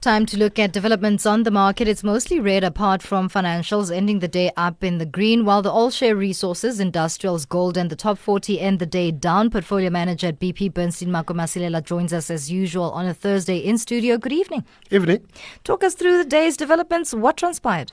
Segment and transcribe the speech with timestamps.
[0.00, 1.88] Time to look at developments on the market.
[1.88, 5.72] It's mostly red apart from financials, ending the day up in the green, while the
[5.72, 9.50] all share resources, industrials, gold, and the top 40 end the day down.
[9.50, 13.76] Portfolio manager at BP, Bernstein Makwe Masilela, joins us as usual on a Thursday in
[13.76, 14.16] studio.
[14.18, 14.64] Good evening.
[14.92, 15.26] Evening.
[15.64, 17.12] Talk us through the day's developments.
[17.12, 17.90] What transpired?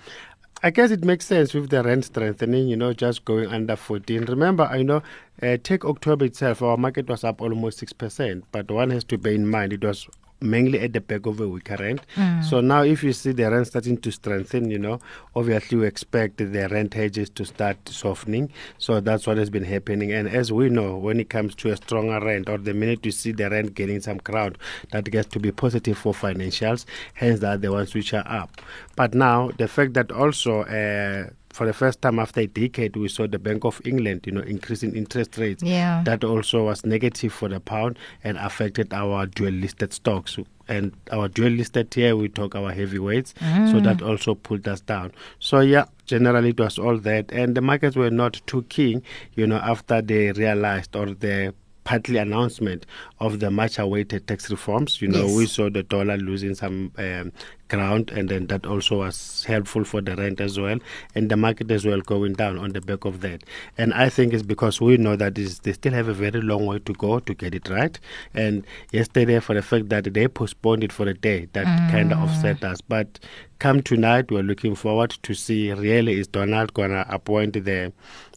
[0.62, 4.26] I guess it makes sense with the rand strengthening, you know, just going under 14.
[4.26, 5.02] Remember, I know,
[5.42, 9.34] uh, take October itself, our market was up almost 6%, but one has to bear
[9.34, 10.08] in mind it was
[10.42, 12.02] mainly at the back of a weaker rand.
[12.16, 12.44] Mm.
[12.44, 15.00] So now, if you see the rand starting to strengthen, you know,
[15.36, 18.52] obviously we expect the rand hedges to start softening.
[18.78, 20.12] So that's what has been happening.
[20.12, 23.12] And as we know, when it comes to a stronger rand, or the minute you
[23.12, 24.58] see the rand gaining some ground,
[24.92, 26.86] that gets to be positive for financials.
[27.14, 28.62] Hence, that the ones which are up.
[28.95, 30.62] But now the fact that also.
[30.62, 34.34] Uh, for the first time after a decade, we saw the Bank of England, you
[34.34, 35.64] know, increasing interest rates.
[35.64, 36.04] Yeah.
[36.04, 40.38] That also was negative for the pound and affected our dual listed stocks.
[40.68, 43.36] And our dual listed here, we talk our heavyweights.
[43.40, 43.72] Mm.
[43.72, 45.14] So that also pulled us down.
[45.40, 47.31] So, yeah, generally it was all that.
[47.31, 49.02] And the markets were not too keen,
[49.36, 51.53] you know, after they realized or the
[51.86, 52.86] partly announcement
[53.19, 55.02] of the much awaited tax reforms.
[55.02, 55.38] You know, yes.
[55.38, 57.31] we saw the dollar losing some um,
[57.69, 60.80] ground, and then that also was helpful for the rent as well,
[61.14, 63.44] and the market as well going down on the back of that.
[63.77, 66.66] And I think it's because we know that is they still have a very long
[66.66, 67.97] way to go to get it right.
[68.33, 71.92] And yesterday, for the fact that they postponed it for a day, that mm.
[71.92, 72.81] kind of upset us.
[72.81, 73.20] But
[73.59, 77.94] come tonight, we're looking forward to see really is Donald gonna appoint the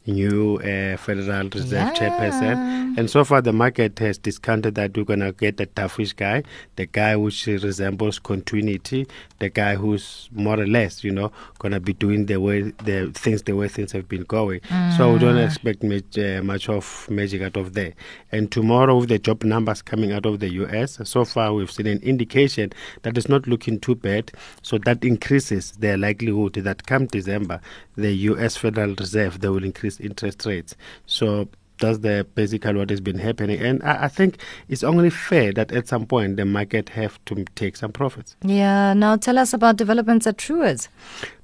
[0.08, 1.94] new uh, Federal Reserve yeah.
[1.94, 2.98] chairperson.
[2.98, 6.42] And so far, the market has discounted that we're going to get a toughish guy,
[6.76, 9.06] the guy which resembles continuity,
[9.38, 13.12] the guy who's more or less, you know, going to be doing the way the
[13.14, 14.60] things the way things have been going.
[14.60, 14.96] Mm.
[14.96, 15.46] So we don't mm.
[15.46, 17.94] expect much, uh, much of magic out of there.
[18.32, 21.86] And tomorrow, with the job numbers coming out of the U.S., so far we've seen
[21.86, 24.32] an indication that it's not looking too bad.
[24.62, 27.60] So that increases the likelihood that come December,
[27.96, 28.56] the U.S.
[28.56, 30.76] Federal Reserve they will increase interest rates.
[31.06, 33.60] So that's the basically what has been happening.
[33.60, 37.44] And I, I, think it's only fair that at some point the market have to
[37.54, 38.36] take some profits.
[38.42, 38.94] Yeah.
[38.94, 40.38] Now tell us about developments at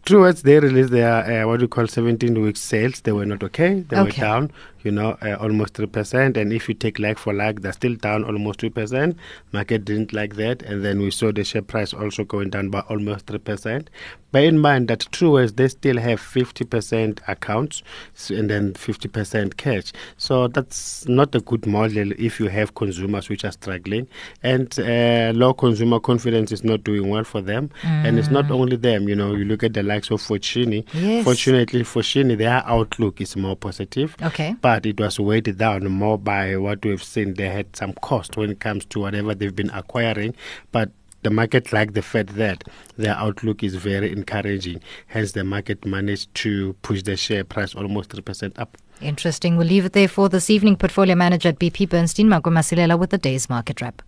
[0.05, 3.01] Truworths, they released their uh, what we call 17 week sales.
[3.01, 3.81] They were not okay.
[3.81, 4.21] They okay.
[4.21, 6.37] were down, you know, uh, almost 3%.
[6.37, 9.17] And if you take like for like, they're still down almost 2%.
[9.53, 10.63] Market didn't like that.
[10.63, 13.87] And then we saw the share price also going down by almost 3%.
[14.31, 17.83] Bear in mind that Truworths, they still have 50% accounts
[18.29, 19.93] and then 50% cash.
[20.19, 24.07] So that's not a good model if you have consumers which are struggling.
[24.43, 27.71] And uh, low consumer confidence is not doing well for them.
[27.83, 28.05] Mm.
[28.05, 28.51] And it's not mm.
[28.51, 30.85] only them, you know, you look at the likes of Foschini.
[30.93, 31.25] Yes.
[31.25, 34.17] Fortunately, Foschini, their outlook is more positive.
[34.23, 34.57] Okay.
[34.61, 37.35] But it was weighted down more by what we've seen.
[37.35, 40.35] They had some cost when it comes to whatever they've been acquiring.
[40.73, 40.91] But
[41.23, 42.65] the market liked the fact that
[42.97, 44.81] their outlook is very encouraging.
[45.07, 48.77] Hence, the market managed to push the share price almost 3% up.
[49.01, 49.57] Interesting.
[49.57, 50.77] We'll leave it there for this evening.
[50.77, 54.03] Portfolio manager at BP Bernstein, Makwe Masilela, with the day's market wrap.